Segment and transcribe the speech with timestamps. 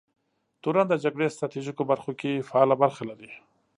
[0.61, 3.31] تورن د جګړې ستراتیژیکو برخو کې فعاله برخه لري.